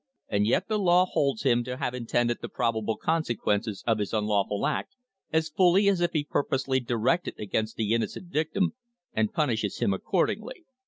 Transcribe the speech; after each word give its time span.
And 0.29 0.47
yet 0.47 0.67
the 0.67 0.79
law 0.79 1.05
holds 1.05 1.43
him 1.43 1.63
to 1.65 1.77
have 1.77 1.93
intended 1.93 2.39
the 2.41 2.49
probable 2.49 2.97
consequences 2.97 3.83
of 3.85 3.99
his 3.99 4.13
unlawful 4.15 4.65
act 4.65 4.95
as 5.31 5.49
fully 5.49 5.87
as 5.87 6.01
if 6.01 6.09
purposely 6.27 6.79
directed 6.79 7.35
against 7.37 7.75
the 7.75 7.93
innocent 7.93 8.31
victim, 8.31 8.73
and 9.13 9.31
punishes 9.31 9.77
him 9.77 9.93
accordingly. 9.93 10.65